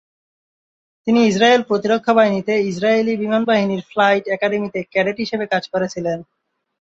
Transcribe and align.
তিনি 1.07 1.19
ইসরায়েল 1.25 1.61
প্রতিরক্ষা 1.63 2.13
বাহিনীতে 2.13 2.53
ইসরায়েলি 2.71 3.13
বিমান 3.15 3.41
বাহিনীর 3.49 3.81
ফ্লাইট 3.89 4.23
একাডেমিতে 4.27 4.79
ক্যাডেট 4.91 5.17
হিসেবে 5.23 5.45
কাজ 5.53 5.63
করেছিলেন। 5.73 6.19